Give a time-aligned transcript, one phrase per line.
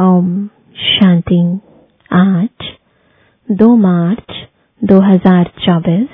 [0.00, 0.46] ओम
[0.76, 1.60] शांति
[2.12, 2.72] आज
[3.52, 4.48] 2 मार्च
[4.84, 6.06] 2024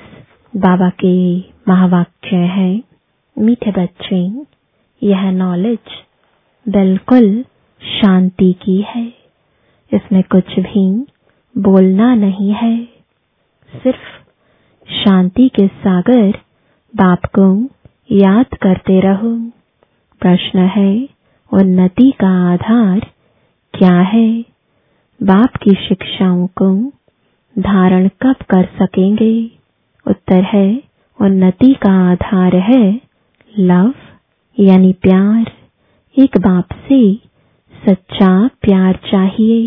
[0.57, 2.83] बाबा के महावाक्य है,
[3.39, 4.45] मीठे बच्चे,
[5.07, 5.79] यह नॉलेज
[6.69, 7.45] बिल्कुल
[7.81, 9.13] शांति की है।
[9.93, 11.05] इसमें कुछ भी
[11.57, 12.85] बोलना नहीं है।
[13.83, 14.23] सिर्फ़
[14.93, 16.31] शांति के सागर
[16.95, 17.63] बाप को
[18.11, 19.49] याद करते रहो।
[20.21, 21.09] प्रश्न है,
[21.53, 23.12] उन्नति का आधार
[23.73, 24.27] क्या है?
[25.19, 26.67] बाप की शिक्षाओं को
[27.55, 29.33] धारण कब कर सकेंगे?
[30.05, 30.67] उत्तर है
[31.19, 32.85] उन्नति का आधार है
[33.53, 33.93] लव,
[34.57, 35.51] यानी प्यार।
[36.17, 37.01] एक बाप से
[37.83, 39.61] सच्चा प्यार चाहिए।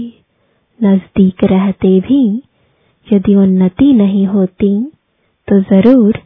[0.80, 2.22] नज़दीक रहते भी
[3.06, 4.74] यदि उन्नति नहीं होती
[5.48, 6.18] तो ज़रूर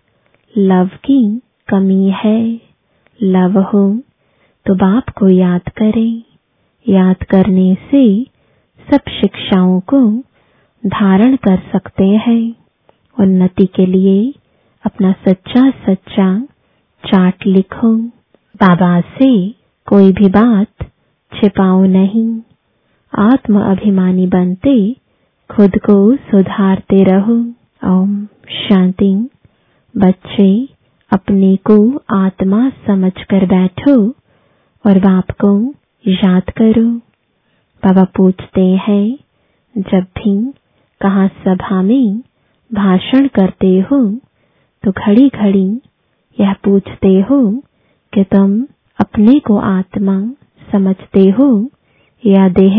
[0.54, 1.22] लव की
[1.68, 2.40] कमी है।
[3.20, 3.84] लव हो
[4.66, 6.29] तो बाप को याद करें।
[6.88, 8.24] याद करने से
[8.90, 10.22] सब शिक्षाओं को
[10.86, 12.54] धारण कर सकते हैं।
[13.20, 14.34] उन्नति के लिए
[14.86, 16.40] अपना सच्चा सच्चा
[17.06, 17.96] चार्ट लिखो।
[18.56, 19.50] बाबा से
[19.86, 20.66] कोई भी बात
[21.34, 22.40] छिपाओ नहीं।
[23.18, 24.96] आत्म अभिमानी बनते,
[25.50, 27.52] खुद को सुधारते रहो।
[27.90, 29.28] ओम शांति।
[29.96, 30.68] बच्चे,
[31.12, 34.08] अपने को आत्मा समझकर बैठो
[34.86, 36.84] और बाप को याद करो,
[37.82, 39.06] बाबा पूछते हैं,
[39.74, 40.34] जब भी
[41.00, 42.20] कहा सभा में
[42.70, 43.98] भाषण करते हो
[44.84, 45.68] तो घड़ी घड़ी
[46.38, 47.40] यह पूछते हो
[48.12, 48.60] कि तुम
[48.98, 50.16] अपने को आत्मा
[50.68, 51.48] समझते हो
[52.22, 52.78] या देह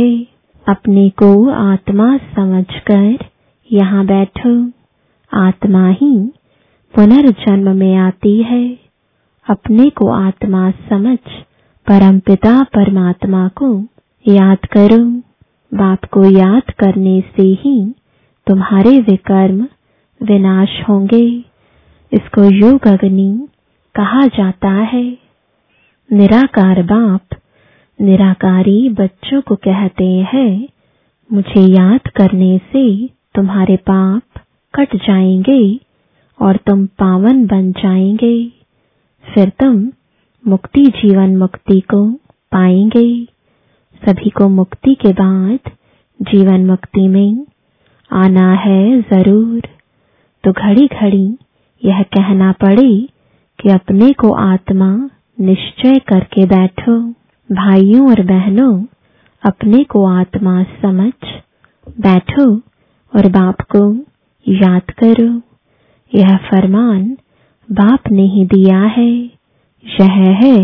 [0.68, 3.26] अपने को आत्मा समझकर
[3.70, 4.54] यहाँ बैठो।
[5.32, 6.16] आत्मा ही
[6.94, 8.66] पुनर्जन्म में आती है,
[9.48, 11.18] अपने को आत्मा समझ
[11.88, 13.84] परमपिता परमात्मा को
[14.28, 15.06] याद करो।
[15.72, 17.94] बाप को याद करने से ही
[18.48, 19.68] तुम्हारे विकर्म
[20.22, 21.26] विनाश होंगे।
[22.12, 23.48] इसको योग अग्नि
[23.96, 25.18] कहा जाता है।
[26.10, 27.22] निराकार बाप,
[28.02, 30.68] निराकारी बच्चों को कहते हैं,
[31.30, 34.42] मुझे याद करने से तुम्हारे पाप
[34.76, 35.80] कट जाएँगे
[36.40, 38.52] और तुम पावन बन जाएँगे।
[39.26, 39.86] फिर तुम
[40.48, 42.06] मुक्ति जीवन मुक्ति को
[42.52, 43.26] पाएँगे।
[44.02, 45.72] सभी को मुक्ति के बाद
[46.20, 47.46] जीवन मुक्ति में
[48.12, 49.62] आना है ज़रूर।
[50.44, 51.38] तो घड़ी घड़ी
[51.86, 53.08] यह कहना पड़े
[53.60, 55.10] कि अपने को आत्मा
[55.40, 57.00] निश्चय करके बैठो।
[57.50, 58.84] भाइयों और बहनों,
[59.44, 61.14] अपने को आत्मा समझ
[62.00, 62.56] बैठो
[63.14, 63.94] और बाप को
[64.46, 65.42] याद करो।
[66.14, 67.18] यह फरमान
[67.72, 69.41] बाप ने ही दिया है।
[69.84, 70.58] यह है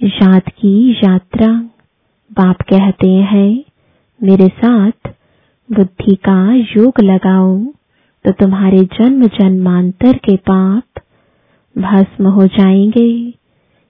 [0.00, 1.48] याद की यात्रा।
[2.30, 3.64] बाप कहते हैं,
[4.20, 5.08] मेरे साथ
[5.68, 7.56] बुद्धि का योग लगाओ
[8.24, 11.00] तो तुम्हारे जन्म जन्मांतर के पाप
[11.76, 13.08] भस्म हो जाएँगे।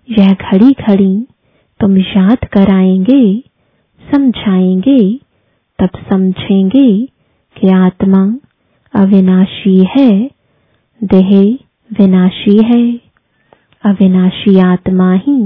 [0.09, 1.15] यह घड़ी घड़ी
[1.81, 3.23] तुम याद कराएँगे,
[4.03, 5.01] समझाएँगे,
[5.79, 6.89] तब समझेंगे
[7.57, 8.23] कि आत्मा
[8.95, 10.11] अविनाशी है,
[11.01, 11.31] देह
[11.91, 13.10] विनाशी है।
[13.85, 15.43] अविनाशी आत्मा ही।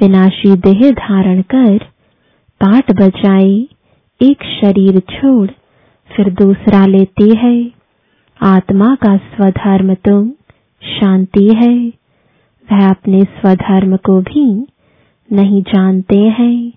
[0.00, 1.78] विनाशी देह धारण कर।
[2.60, 3.66] पाठ बजाए
[4.22, 5.48] एक शरीर छोड़।
[6.12, 7.70] फिर दूसरा लेती है।
[8.42, 10.28] आत्मा का स्वधर्म तो
[10.82, 11.92] शांति है।
[12.68, 14.66] वह अपने स्वधर्म को भी
[15.32, 16.72] नहीं जानते हैं।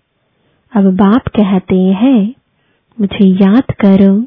[0.75, 2.33] अब बाप कहते हैं,
[3.01, 4.21] मुझे याद करो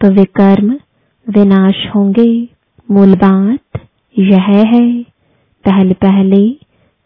[0.00, 0.70] तो विकर्म
[1.28, 2.48] विनाश होंगे।
[2.90, 3.80] मूल बात
[4.18, 5.15] यह है।
[5.66, 6.48] पहले पहले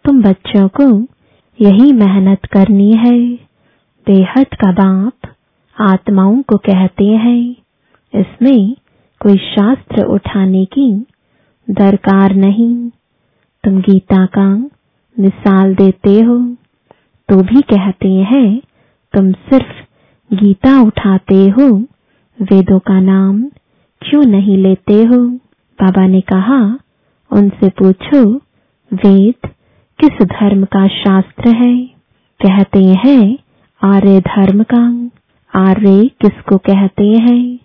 [0.04, 0.86] तुम बच्चों को
[1.58, 3.18] यही मेहनत करनी है।
[4.06, 5.28] बेहद का बाप
[5.76, 7.42] आत्माओं को कहते हैं।
[8.12, 8.74] इसमें
[9.20, 10.90] कोई शास्त्र उठाने की
[11.68, 12.74] दरकार नहीं।
[13.64, 14.48] तुम गीता का
[15.16, 16.38] मिसाल देते हो
[17.28, 18.60] तो भी कहते हैं,
[19.14, 21.66] तुम सिर्फ़ गीता उठाते हो,
[22.38, 23.42] वेदों का नाम
[24.02, 25.18] क्यों नहीं लेते हो?
[25.78, 26.58] बाबा ने कहा,
[27.30, 28.22] उनसे पूछो
[28.92, 29.48] वेद
[30.00, 31.86] किस धर्म का शास्त्र है?
[32.46, 33.38] कहते हैं,
[33.84, 35.10] आर्य धर्म का।
[35.60, 37.58] आर्य किसको कहते हैं?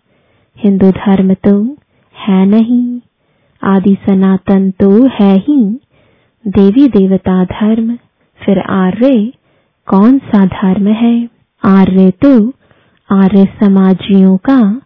[0.58, 1.78] हिंदू धर्म तो
[2.16, 3.00] है नहीं।
[3.64, 5.80] आदि सनातन तो है ही।
[6.48, 7.96] देवी देवता धर्म।
[8.46, 9.34] फिर आर्य
[9.88, 11.30] कौन सा धर्म है?
[11.66, 12.50] आर्य तो
[13.12, 14.82] आर्य समाजियों का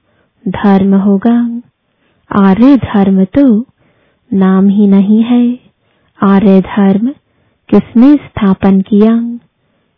[0.47, 1.61] धर्म होगा।
[2.31, 3.65] आर्य धर्म तो
[4.33, 5.68] नाम ही नहीं है।
[6.23, 7.07] आर्य धर्म,
[7.69, 9.39] किसने स्थापन किया?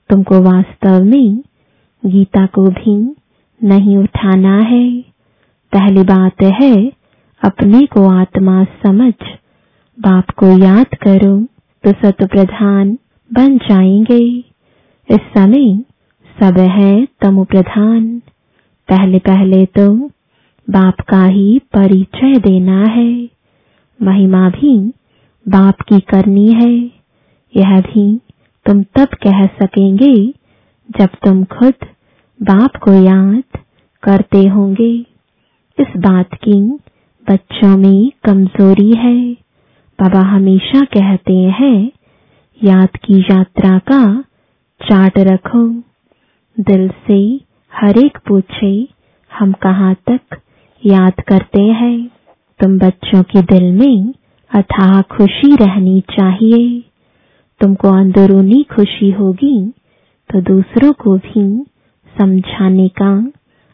[0.10, 1.44] तुमको वास्तव में
[2.06, 3.16] गीता को भी
[3.64, 5.02] नहीं उठाना है।
[5.74, 6.92] पहली बात है,
[7.44, 9.14] अपने को आत्मा समझ।
[10.00, 11.46] बाप को याद करो
[11.84, 12.98] तो सत प्रधान
[13.34, 14.38] बन जाएँगे।
[15.12, 15.78] इस समय
[16.40, 18.22] सब है तमु प्रधान
[18.90, 19.96] पहले पहले तो
[20.70, 23.30] बाप का ही परिचय देना है।
[24.02, 24.94] महिमा भी
[25.48, 26.76] बाप की करनी है।
[27.56, 28.20] यह भी
[28.66, 30.34] तुम तब कह सकेंगे
[31.00, 31.74] जब तुम खुद
[32.42, 33.44] बाप को याद
[34.04, 35.06] करते होंगे।
[35.80, 36.62] इस बात की
[37.30, 39.34] बच्चों में कमज़ोरी है।
[40.02, 41.92] बाबा हमेशा कहते हैं,
[42.64, 44.22] याद की यात्रा का
[44.90, 45.68] चार्ट रखो।
[46.60, 47.40] दिल से
[47.74, 48.88] हर एक पूछे,
[49.40, 50.38] हम कहाँ तक
[50.86, 52.10] याद करते हैं?
[52.60, 54.14] तुम बच्चों के दिल में
[54.52, 56.84] अथाह खुशी रहनी चाहिए।
[57.62, 59.56] तुमको अंदरूनी खुशी होगी
[60.30, 61.44] तो दूसरों को भी
[62.16, 63.12] समझाने का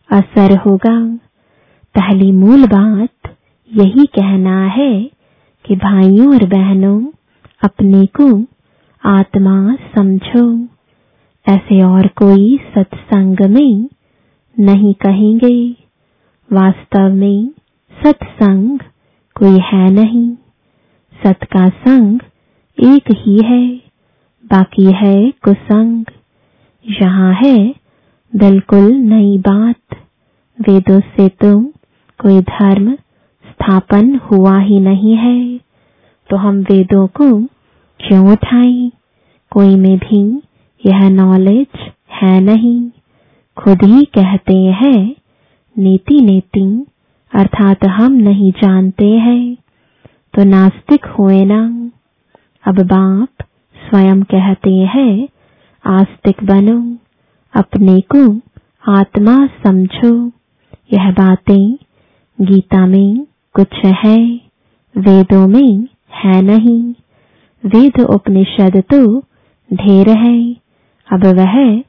[0.09, 0.99] असर होगा।
[1.95, 3.35] पहली मूल बात
[3.71, 4.93] यही कहना है
[5.65, 6.99] कि भाइयों और बहनों,
[7.63, 8.29] अपने को
[9.03, 10.47] आत्मा समझो।
[11.45, 13.89] ऐसे और कोई सत्संग में
[14.57, 15.59] नहीं कहेंगे।
[16.49, 17.49] वास्तव में
[17.97, 18.79] सत्संग
[19.35, 20.27] कोई है नहीं।
[21.23, 22.19] सत का संग
[22.77, 23.75] एक ही है,
[24.45, 26.05] बाकी है कुसंग।
[26.85, 27.57] यहाँ है
[28.33, 29.95] बिल्कुल नई बात।
[30.59, 31.59] वेदों से तो
[32.19, 32.93] कोई धर्म
[33.45, 35.57] स्थापन हुआ ही नहीं है।
[36.29, 37.29] तो हम वेदों को
[37.99, 38.91] क्यों उठाएँ?
[39.51, 40.21] कोई में भी
[40.85, 41.67] यह नॉलेज
[42.11, 42.89] है नहीं।
[43.57, 45.15] खुद ही कहते हैं
[45.77, 46.85] नीति नीति
[47.33, 49.57] अर्थात हम नहीं जानते हैं।
[50.37, 51.91] तो नास्तिक हुए ना।
[52.67, 53.45] अब बाप
[53.75, 55.27] स्वयं कहते हैं,
[55.85, 56.97] आस्तिक बनो,
[57.53, 58.41] अपने को
[58.91, 60.11] आत्मा समझो।
[60.93, 61.75] यह बातें
[62.41, 64.17] गीता में कुछ है,
[64.95, 66.81] वेदों में है नहीं।
[67.63, 69.19] वेद उपनिषद तो
[69.73, 70.53] ढेर है,
[71.07, 71.79] अब वह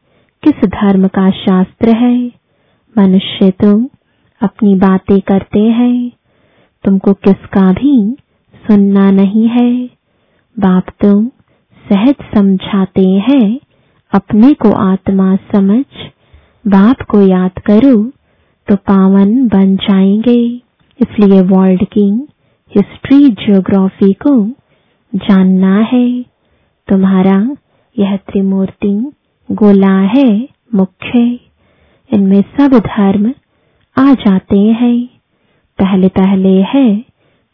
[0.42, 2.16] किस धर्म का शास्त्र है?
[2.98, 3.74] मनुष्य तो
[4.40, 6.10] अपनी बातें करते हैं,
[6.84, 8.16] तुमको किसका भी
[8.68, 9.86] सुनना नहीं है।
[10.58, 11.24] बाप तो
[11.88, 13.60] सहज समझाते हैं।
[14.12, 15.84] अपने को आत्मा समझ।
[16.66, 18.10] बाप को याद करो
[18.68, 20.56] तो पावन बन जाएँगे।
[21.00, 22.10] इसलिए वर्ल्ड की
[22.76, 24.50] हिस्ट्री, जियोग्राफी को
[25.14, 26.22] जानना है।
[26.88, 27.56] तुम्हारा
[27.98, 29.12] यह त्रिमूर्ति
[29.52, 31.18] गोला है, मुख्य।
[32.14, 33.26] इनमें सब धर्म
[33.98, 35.06] आ जाते हैं।
[35.78, 37.07] पहले पहले है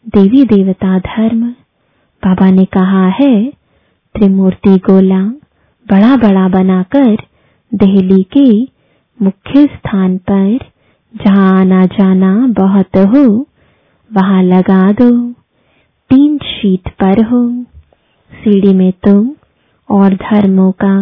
[0.05, 1.41] देवी देवता धर्म।
[2.23, 3.45] बाबा ने कहा, है,
[4.15, 5.21] त्रिमूर्ति गोला
[5.85, 7.15] बड़ा बड़ा बनाकर
[7.71, 8.49] दिल्ली के
[9.19, 10.57] मुख्य स्थान पर
[11.13, 13.25] जहाँ आना जाना बहुत हो,
[14.09, 15.09] वहाँ लगा दो,
[16.11, 17.43] तीन शीट पर हो।
[18.31, 19.35] सीढ़ी में तो
[19.89, 20.95] और धर्मों का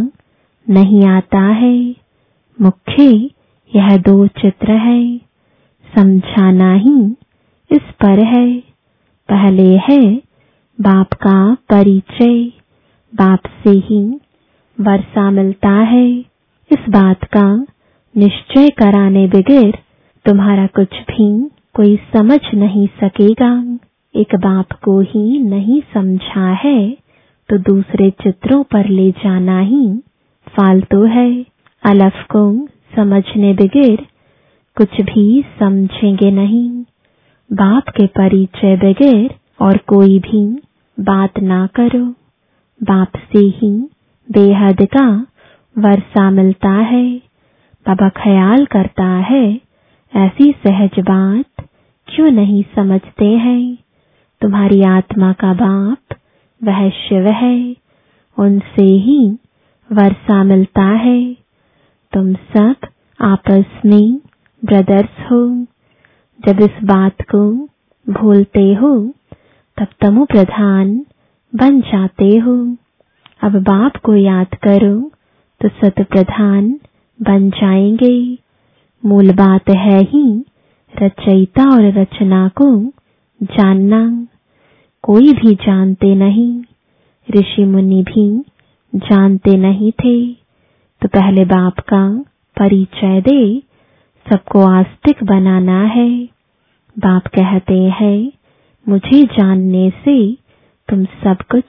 [0.68, 1.76] नहीं आता है।
[2.58, 3.04] मुख्य
[3.72, 5.18] यह दो चित्र है,
[5.94, 7.00] समझाना ही
[7.72, 8.73] इस पर है।
[9.30, 10.02] पहले है
[10.80, 11.38] बाप का
[11.70, 12.44] परिचय।
[13.14, 14.02] बाप से ही
[14.78, 16.08] वर्षा मिलता है।
[16.72, 17.46] इस बात का
[18.16, 19.78] निश्चय कराने बगैर
[20.26, 21.28] तुम्हारा कुछ भी
[21.74, 23.52] कोई समझ नहीं सकेगा।
[24.16, 26.78] एक बाप को ही नहीं समझा है
[27.50, 29.88] तो दूसरे चित्रों पर ले जाना ही
[30.48, 31.30] फालतू है।
[31.84, 32.46] अलफ को
[32.96, 34.06] समझने बगैर
[34.78, 36.83] कुछ भी समझेंगे नहीं।
[37.54, 40.62] बाप के परिचय बगैर और कोई भी
[41.00, 42.06] बात ना करो।
[42.84, 43.90] बाप से ही
[44.32, 45.26] बेहद का
[45.78, 47.18] वर्षा मिलता है।
[47.88, 49.62] बाबा ख्याल करता है,
[50.16, 51.68] ऐसी सहज बात
[52.08, 53.78] क्यों नहीं समझते हैं?
[54.42, 56.16] तुम्हारी आत्मा का बाप
[56.64, 57.76] वह शिव है,
[58.38, 59.38] उनसे ही
[59.92, 61.34] वर्षा मिलता है।
[62.14, 62.76] तुम सब
[63.22, 64.20] आपस में
[64.66, 65.66] ब्रदर्स हो।
[66.48, 67.70] जब इस बात को
[68.10, 69.14] भूलते हो,
[69.78, 71.06] तब तमु प्रधान
[71.56, 72.78] बन जाते हो।
[73.44, 75.12] अब बाप को याद करो
[75.62, 76.80] तो सत प्रधान
[77.22, 78.38] बन जाएँगे।
[79.06, 80.46] मूल बात है ही,
[81.02, 82.86] रचयिता और रचना को
[83.44, 84.28] जानना।
[85.02, 86.64] कोई भी जानते नहीं,
[87.32, 88.46] ऋषि मुनि भी
[88.96, 90.34] जानते नहीं थे।
[91.02, 92.22] तो पहले बाप का
[92.60, 93.60] परिचय दे,
[94.30, 96.33] सबको आस्तिक बनाना है।
[96.96, 98.32] बाप कहते हैं,
[98.90, 100.16] मुझे जानने से
[100.90, 101.64] तुम सब कुछ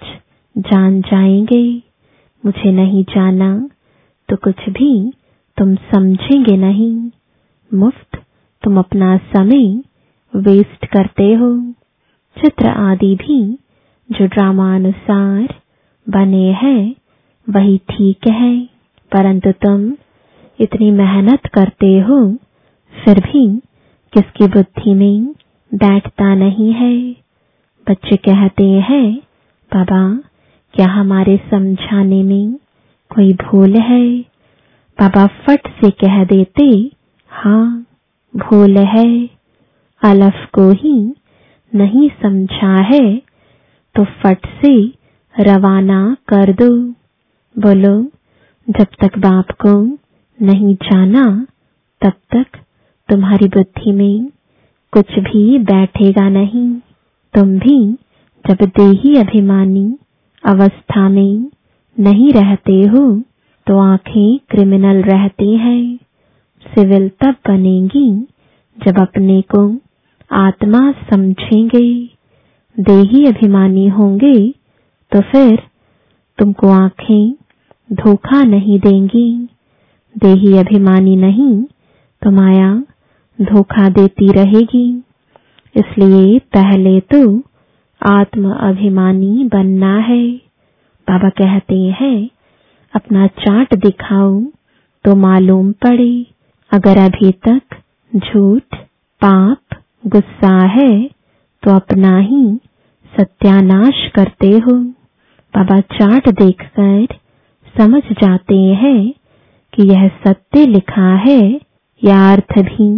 [0.59, 1.83] जान जाएँगे।
[2.47, 3.69] मुझे नहीं जाना
[4.28, 5.12] तो कुछ भी
[5.57, 7.11] तुम समझेंगे नहीं।
[7.75, 8.21] मुफ़्त
[8.62, 9.83] तुम अपना समय
[10.33, 11.57] वेस्ट करते हो।
[12.37, 13.40] चित्र आदि भी
[14.09, 15.54] जो ड्रामानुसार
[16.07, 16.95] बने हैं,
[17.47, 18.57] वही ठीक है।
[19.12, 19.93] परंतु तुम
[20.61, 22.19] इतनी मेहनत करते हो,
[22.93, 23.47] फिर भी
[24.14, 25.35] किसकी बुद्धि में
[25.73, 27.12] बैठता नहीं है।
[27.87, 29.16] बच्चे कहते हैं,
[29.73, 30.02] बाबा,
[30.75, 32.52] क्या हमारे समझाने में
[33.14, 34.21] कोई भूल है?
[34.99, 36.90] बाबा फट से कह देते
[37.30, 37.87] हाँ
[38.35, 39.09] भूल है।
[40.02, 41.14] अलफ को ही
[41.75, 43.16] नहीं समझा है
[43.94, 44.75] तो फट से
[45.35, 46.71] रवाना कर दो।
[47.56, 47.94] बोलो,
[48.68, 49.99] जब तक बाप को
[50.38, 51.47] नहीं जाना,
[52.02, 52.63] तब तक
[53.08, 54.26] तुम्हारी बुद्धि में
[54.92, 56.68] कुछ भी बैठेगा नहीं।
[57.34, 57.78] तुम भी
[58.44, 59.87] जब देही अभिमानी
[60.44, 61.50] अवस्था में
[61.96, 63.02] नहीं रहते हो
[63.66, 65.96] तो आँखें क्रिमिनल रहती हैं।
[66.66, 68.08] सिविल तब बनेंगी
[68.78, 69.62] जब अपने को
[70.30, 70.80] आत्मा
[71.11, 71.88] समझेंगे।
[72.76, 74.37] देही अभिमानी होंगे
[75.12, 75.56] तो फिर
[76.38, 77.32] तुमको आँखें
[77.90, 79.28] धोखा नहीं देंगी।
[80.16, 81.54] देही अभिमानी नहीं
[82.23, 82.73] तो माया
[83.38, 84.88] धोखा देती रहेगी।
[85.74, 87.20] इसलिए पहले तो
[88.00, 90.26] आत्म अभिमानी बनना है।
[91.08, 92.28] बाबा कहते हैं,
[92.94, 94.40] अपना चाट दिखाओ
[95.04, 96.26] तो मालूम पड़े,
[96.72, 97.76] अगर अभी तक
[98.12, 98.76] झूठ,
[99.22, 100.92] पाप, गुस्सा है
[101.62, 102.44] तो अपना ही
[103.12, 104.76] सत्यानाश करते हो।
[105.54, 107.16] बाबा चाट देखकर
[107.74, 109.12] समझ जाते हैं
[109.72, 111.40] कि यह सत्य लिखा है
[112.02, 112.88] या अर्थ भी।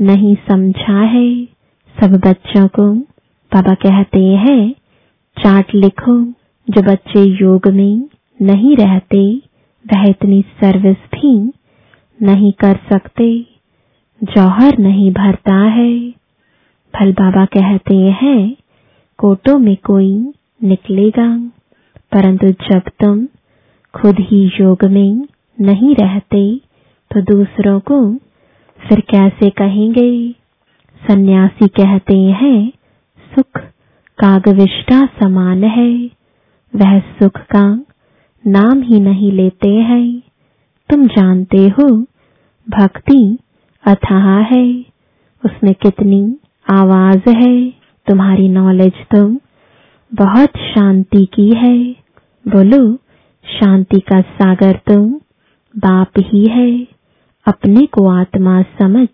[0.00, 1.44] नहीं समझा है।
[2.00, 2.94] सब बच्चों को
[3.54, 4.72] बाबा कहते हैं,
[5.38, 6.24] चाट लिखो।
[6.70, 8.08] जो बच्चे योग में
[8.42, 9.42] नहीं रहते,
[9.86, 11.52] वह इतनी सर्विस भी
[12.22, 13.46] नहीं कर सकते।
[14.22, 16.10] जौहर नहीं भरता है।
[16.96, 18.56] फल बाबा कहते हैं,
[19.18, 21.50] कोटो में कोई निकलेगा।
[22.12, 23.26] परंतु जब तुम
[23.94, 25.26] खुद ही योग में
[25.60, 26.60] नहीं रहते
[27.10, 28.29] तो दूसरों को
[28.88, 30.34] फिर कैसे कहेंगे?
[31.08, 32.72] सन्यासी कहते हैं,
[33.34, 33.60] सुख
[34.18, 36.10] कागविष्टा समान है।
[36.76, 37.84] वह सुख का
[38.46, 40.22] नाम ही नहीं लेते हैं।
[40.90, 42.00] तुम जानते हो,
[42.68, 43.38] भक्ति
[43.86, 44.84] अथाह है।
[45.44, 46.36] उसमें कितनी
[46.70, 47.70] आवाज़ है।
[48.06, 49.28] तुम्हारी नॉलेज तो
[50.14, 51.92] बहुत शांति की है।
[52.48, 52.94] बोलो,
[53.44, 55.12] शांति का सागर तुम
[55.76, 56.99] बाप ही है।
[57.50, 59.08] अपने को आत्मा समझ।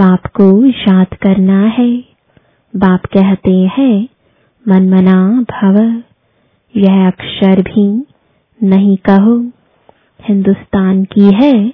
[0.00, 2.04] बाप को याद करना है।
[2.76, 4.08] बाप कहते हैं
[4.68, 6.02] मन मना भव।
[6.76, 8.06] यह अक्षर भी
[8.62, 9.50] नहीं कहो।
[10.28, 11.72] हिंदुस्तान की है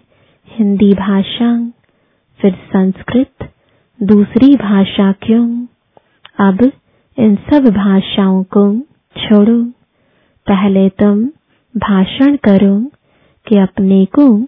[0.49, 1.73] हिंदी भाषा।
[2.41, 3.53] फिर संस्कृत,
[4.03, 5.67] दूसरी भाषा क्यों?
[6.41, 6.73] अब
[7.19, 8.81] इन सब भाषाओं को
[9.17, 9.65] छोड़ो।
[10.47, 11.27] पहले तुम
[11.77, 12.91] भाषण करो
[13.47, 14.47] कि अपने को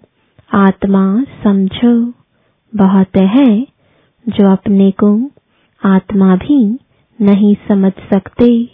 [0.54, 2.12] आत्मा समझो।
[2.76, 3.66] बहुत है
[4.28, 5.30] जो अपने को
[5.85, 6.78] आत्मा भी
[7.21, 8.69] नहीं समझ सकते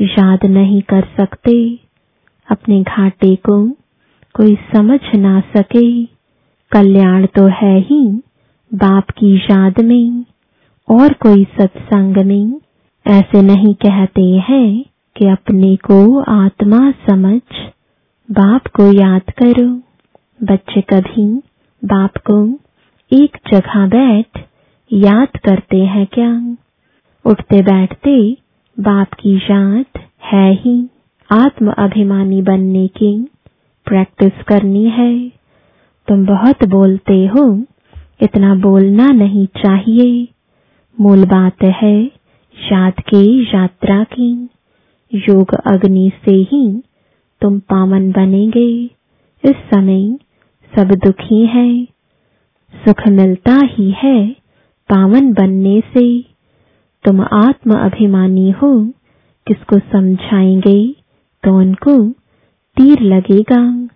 [0.00, 1.80] याद नहीं कर सकते,
[2.50, 3.68] अपने घाटे को
[4.34, 6.04] कोई समझ ना सके।
[6.72, 8.22] कल्याण तो है ही
[8.74, 10.24] बाप की याद में,
[10.88, 12.60] और कोई सत्संग में।
[13.06, 14.84] ऐसे नहीं कहते हैं
[15.16, 17.40] कि अपने को आत्मा समझ,
[18.30, 19.87] बाप को याद करो।
[20.42, 21.24] बच्चे कभी
[21.84, 22.58] बाप को
[23.12, 24.38] एक जगह बैठ
[24.92, 26.56] याद करते हैं क्या?
[27.24, 28.36] उठते बैठते
[28.80, 30.88] बाप की याद है ही।
[31.32, 33.28] आत्म अभिमानी बनने की
[33.86, 35.28] प्रैक्टिस करनी है।
[36.08, 37.62] तुम बहुत बोलते हो,
[38.22, 40.28] इतना बोलना नहीं चाहिए।
[41.00, 42.02] मूल बात है
[42.72, 43.24] याद के
[43.56, 44.48] यात्रा की।
[45.14, 46.82] योग अग्नि से ही
[47.40, 48.90] तुम पावन बनेंगे।
[49.44, 50.18] इस समय
[50.76, 51.86] सब दुखी हैं,
[52.74, 54.36] सुख मिलता ही है
[54.88, 56.22] पावन बनने से।
[57.04, 58.92] तुम आत्म अभिमानी हो,
[59.46, 60.94] किसको समझाएँगे?
[61.44, 62.10] तो उनको
[62.76, 63.86] तीर लगेगा।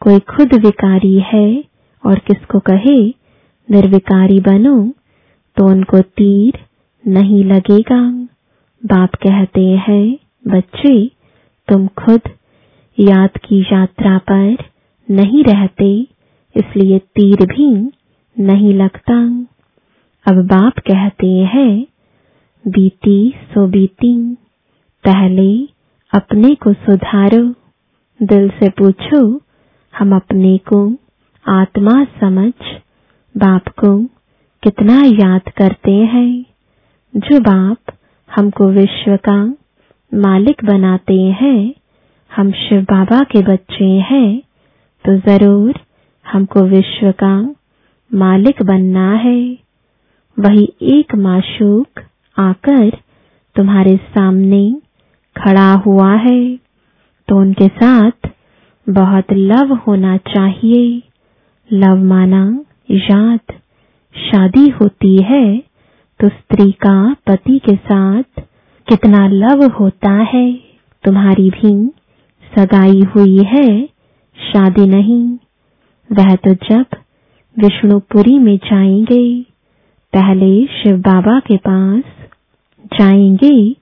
[0.00, 1.64] कोई खुद विकारी है
[2.06, 3.08] और किसको कहे,
[3.68, 4.92] निर्विकारी बनो
[5.56, 6.58] तो उनको तीर
[7.06, 8.10] नहीं लगेगा।
[8.86, 11.06] बाप कहते हैं, बच्चे,
[11.68, 12.20] तुम खुद
[12.98, 14.69] याद की यात्रा पर
[15.10, 16.06] नहीं रहते,
[16.56, 17.90] इसलिए तीर भी
[18.44, 19.46] नहीं लगता।
[20.26, 21.86] अब बाप कहते हैं,
[22.68, 24.34] बीती सो बीती,
[25.04, 25.68] पहले
[26.14, 27.54] अपने को सुधारो।
[28.22, 29.40] दिल से पूछो,
[29.98, 30.94] हम अपने को
[31.48, 32.52] आत्मा समझ,
[33.36, 34.04] बाप को
[34.62, 36.44] कितना याद करते हैं।
[37.16, 37.76] जो बाप
[38.36, 39.54] हमको विश्व का
[40.14, 41.74] मालिक बनाते हैं,
[42.36, 44.42] हम शिव बाबा के बच्चे हैं।
[45.04, 45.80] तो ज़रूर
[46.26, 47.34] हमको विश्व का
[48.10, 49.40] मालिक बनना है।
[50.36, 52.00] वही एक माशूक
[52.36, 52.90] आकर
[53.56, 54.62] तुम्हारे सामने
[55.36, 56.40] खड़ा हुआ है।
[57.28, 58.28] तो उनके साथ
[58.86, 60.82] बहुत लव होना चाहिए।
[61.70, 62.44] लव माना
[62.90, 63.52] याद
[64.16, 65.44] शादी होती है
[66.20, 66.94] तो स्त्री का
[67.26, 68.40] पति के साथ
[68.88, 70.50] कितना लव होता है।
[71.04, 71.74] तुम्हारी भी
[72.52, 73.68] सगाई हुई है
[74.40, 75.38] शादी नहीं।
[76.12, 76.86] वह तो जब
[77.58, 79.42] विष्णुपुरी में जाएँगे,
[80.12, 82.02] पहले शिव बाबा के पास
[82.98, 83.76] जाएँगे,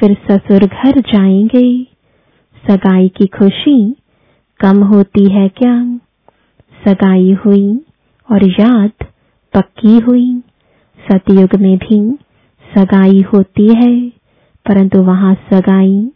[0.00, 1.82] फिर ससुर घर जाएँगे।
[2.70, 3.96] सगाई की खुशी
[4.60, 5.98] कम होती है क्या?
[6.88, 7.80] सगाई हुई
[8.32, 8.92] और याद
[9.54, 10.42] पक्की हुई।
[11.12, 12.18] सतयुग में भी
[12.78, 14.08] सगाई होती है,
[14.68, 16.10] परंतु वहाँ सगाई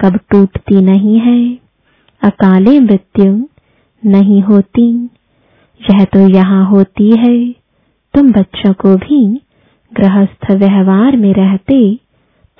[0.00, 1.61] कब टूटती नहीं है।
[2.22, 3.44] अकाले मृत्यु
[4.04, 5.04] नहीं होती।
[5.82, 7.52] यह तो यहाँ होती है।
[8.14, 9.40] तुम बच्चों को भी
[9.94, 11.98] गृहस्थ व्यवहार में रहते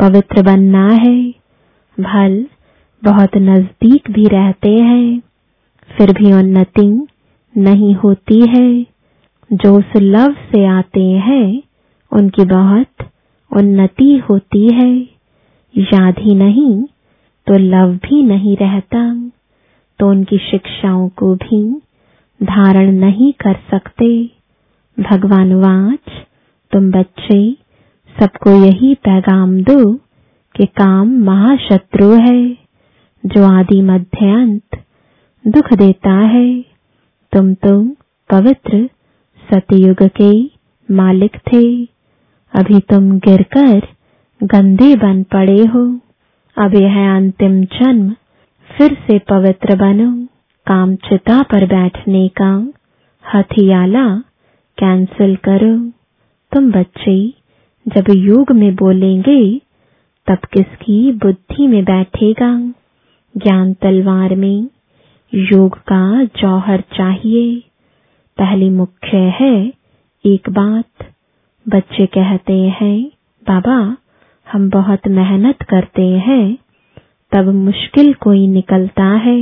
[0.01, 1.31] पवित्र बनना है।
[2.01, 2.47] भल
[3.05, 5.23] बहुत नज़दीक भी रहते हैं।
[5.99, 7.07] फिर भी उन्नति
[7.57, 8.87] नहीं होती है।
[9.53, 11.63] जो उस लव से आते हैं,
[12.13, 13.09] उनकी बहुत
[13.57, 14.97] उन्नति होती है।
[15.77, 16.85] याद ही नहीं
[17.47, 19.31] तो लव भी नहीं रहता।
[20.03, 21.83] तो उनकी शिक्षाओं को भी
[22.43, 24.25] धारण नहीं कर सकते।
[25.01, 26.13] भगवान वाच,
[26.73, 27.57] तुम बच्चे,
[28.21, 29.95] सबको यही पैगाम दो
[30.57, 32.55] कि काम महाशत्रु है।
[33.27, 34.85] जो आदि मध्य अंत
[35.47, 36.63] दुख देता है,
[37.33, 37.97] तुम तो
[38.31, 38.91] पवित्र
[39.51, 40.51] सतयुग के
[40.95, 41.85] मालिक थे।
[42.61, 43.83] अभी तुम गिरकर
[44.43, 46.01] गंदे बन पड़े हो।
[46.59, 48.15] अब यह अंतिम जन्म
[48.83, 50.27] फिर से पवित्र बनो।
[50.67, 52.73] काम चिता पर बैठने का।
[53.35, 54.17] हथियाला
[54.79, 55.91] कैंसिल करो।
[56.53, 57.29] तुम बच्चे,
[57.89, 59.59] जब योग में बोलेंगे,
[60.27, 62.61] तब किसकी बुद्धि में बैठेगा?
[63.37, 64.69] ज्ञान तलवार में।
[65.35, 67.63] योग का जौहर चाहिए।
[68.39, 69.73] पहली मुख्य है
[70.27, 71.15] एक बात।
[71.69, 73.11] बच्चे कहते हैं,
[73.49, 73.97] बाबा,
[74.53, 76.59] हम बहुत मेहनत करते हैं।
[77.33, 79.41] तब मुश्किल कोई निकलता है।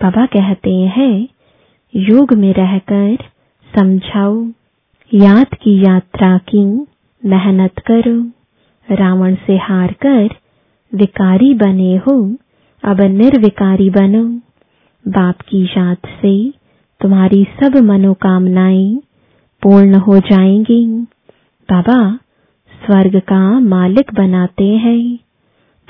[0.00, 1.28] बाबा कहते हैं,
[1.96, 3.16] योग में रहकर
[3.78, 4.46] समझाओ,
[5.14, 6.64] याद की यात्रा की
[7.24, 8.30] मेहनत करो,
[8.96, 10.28] रावण से हार कर
[10.94, 12.34] विकारी बने हो,
[12.84, 14.24] अब निर्विकारी बनो।
[15.10, 16.52] बाप की याद से
[17.00, 19.00] तुम्हारी सब मनोकामनाएँ
[19.62, 20.86] पूर्ण हो जाएँगी।
[21.70, 22.18] बाबा
[22.86, 25.18] स्वर्ग का मालिक बनाते हैं।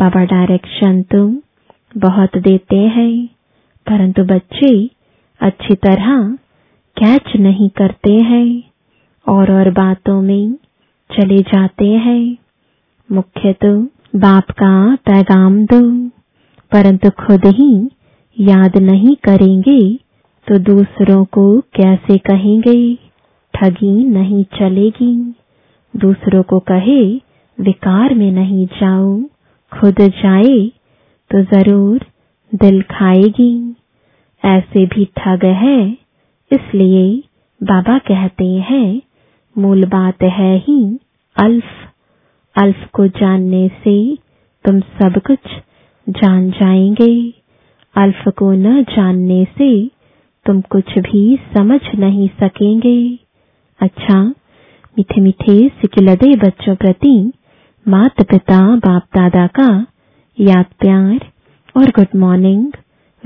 [0.01, 1.37] बाबा डायरेक्शन तुम
[1.99, 3.27] बहुत देते हैं,
[3.87, 4.75] परंतु बच्चे
[5.41, 6.23] अच्छी तरह
[6.97, 8.63] कैच नहीं करते हैं
[9.27, 10.55] और और बातों में
[11.11, 12.37] चले जाते हैं।
[13.11, 13.73] मुख्य तो
[14.17, 14.75] बाप का
[15.07, 15.81] पैगाम दो,
[16.73, 17.73] परंतु खुद ही
[18.37, 19.81] याद नहीं करेंगे
[20.47, 22.95] तो दूसरों को कैसे कहेंगे?
[23.55, 25.15] ठगी नहीं चलेगी।
[25.95, 27.03] दूसरों को कहे,
[27.59, 29.19] विकार में नहीं जाओ
[29.73, 30.59] खुद जाए
[31.31, 32.05] तो ज़रूर
[32.53, 33.53] दिल खाएगी।
[34.43, 35.81] ऐसे भी ठग है,
[36.51, 37.05] इसलिए
[37.61, 39.01] बाबा कहते हैं,
[39.57, 40.81] मूल बात है ही
[41.37, 41.65] अल्फ।
[42.57, 43.95] अल्फ को जानने से
[44.65, 45.51] तुम सब कुछ
[46.07, 47.13] जान जाएँगे।
[47.95, 49.71] अल्फ को न जानने से
[50.47, 51.25] तुम कुछ भी
[51.57, 52.99] समझ नहीं सकेंगे।
[53.81, 54.23] अच्छा
[54.97, 57.15] मीठे मीठे सिकिलदे बच्चों प्रति
[57.91, 59.87] माता पिता बाप दादा का
[60.41, 61.31] याद प्यार
[61.77, 62.73] और गुड मॉर्निंग।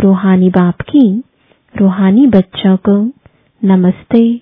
[0.00, 1.22] रूहानी बाप की,
[1.74, 3.12] रूहानी बच्चों को
[3.64, 4.40] नमस्ते।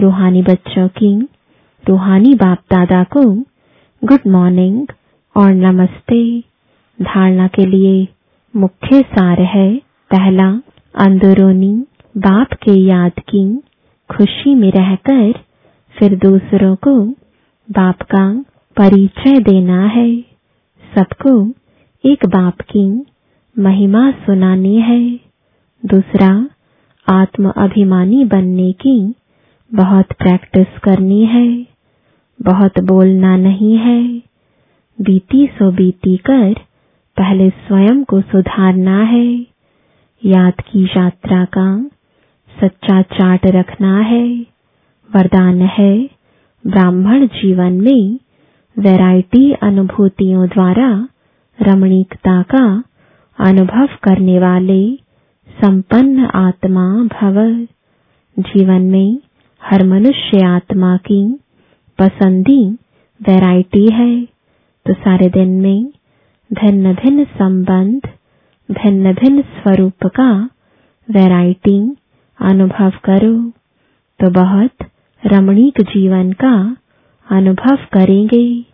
[0.00, 1.28] रूहानी बच्चों की,
[1.84, 3.22] रूहानी बाप दादा को
[4.02, 4.86] गुड मॉर्निंग
[5.36, 6.40] और नमस्ते।
[6.98, 8.08] धारणा के लिए
[8.56, 9.76] मुख्य सार है
[10.10, 10.50] पहला,
[10.94, 11.74] अंदरूनी
[12.16, 13.60] बाप के याद की
[14.10, 15.32] खुशी में रहकर
[15.98, 16.98] फिर दूसरों को
[17.68, 18.44] बाप का
[18.80, 20.20] परिचय देना है।
[20.96, 21.48] सबको
[22.04, 23.06] एक बाप की
[23.58, 25.20] महिमा सुनानी है।
[25.86, 26.48] दूसरा
[27.08, 29.14] आत्म अभिमानी बनने की
[29.74, 31.66] बहुत प्रैक्टिस करनी है।
[32.42, 34.22] बहुत बोलना नहीं है।
[35.00, 36.54] बीती सो बीती कर
[37.16, 39.46] पहले स्वयं को सुधारना है।
[40.24, 41.90] याद की यात्रा का
[42.60, 44.40] सच्चा चाट रखना है।
[45.16, 46.10] वरदान है
[46.66, 48.18] ब्राह्मण जीवन में
[48.80, 51.08] वैरायटी अनुभूतियों द्वारा
[51.62, 52.84] रमणीकता का
[53.38, 54.96] अनुभव करने वाले
[55.48, 57.34] संपन्न आत्मा भव।
[58.38, 59.18] जीवन में
[59.62, 61.38] हर मनुष्य आत्मा की
[61.98, 62.64] पसंदी
[63.20, 64.24] वैरायटी है।
[64.86, 65.84] तो सारे दिन में
[66.52, 68.08] भिन्न भिन्न संबंध
[68.70, 70.48] भिन्न भिन्न स्वरूप का
[71.10, 71.96] वैरायटी
[72.40, 73.50] अनुभव करो।
[74.20, 74.88] तो बहुत
[75.26, 76.76] रमणीक जीवन का
[77.30, 78.69] अनुभव करेंगे।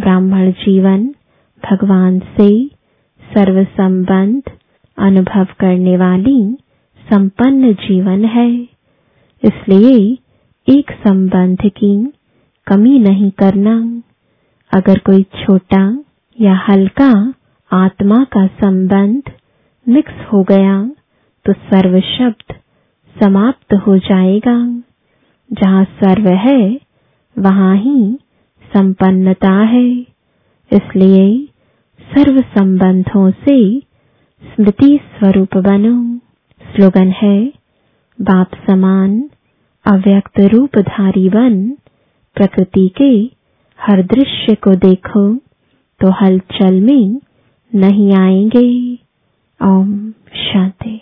[0.00, 1.06] ब्राह्मण जीवन,
[1.62, 2.48] भगवान से
[3.22, 4.50] सर्व संबंध
[4.98, 6.40] अनुभव करने वाली
[7.06, 8.50] संपन्न जीवन है।
[9.42, 9.96] इसलिए
[10.68, 11.94] एक संबंध की
[12.66, 13.76] कमी नहीं करना।
[14.72, 15.82] अगर कोई छोटा
[16.38, 17.10] या हल्का
[17.70, 19.30] आत्मा का संबंध
[19.86, 20.80] मिक्स हो गया
[21.44, 22.54] तो सर्व शब्द
[23.16, 24.56] समाप्त हो जाएगा।
[25.50, 26.80] जहाँ सर्व है,
[27.36, 28.18] वहाँ ही
[28.76, 29.90] संपन्नता है।
[30.72, 31.48] इसलिए
[32.00, 33.80] सर्व संबंधों से
[34.42, 36.18] स्मृति स्वरूप बनो।
[36.70, 37.52] स्लोगन है,
[38.20, 39.30] बाप समान,
[39.86, 41.70] अव्यक्त रूपधारी बन।
[42.36, 43.30] प्रकृति के
[43.80, 45.36] हर दृश्य को देखो
[46.00, 47.20] तो हलचल में
[47.74, 48.94] नहीं आएँगे।
[49.62, 51.00] ओम शांति।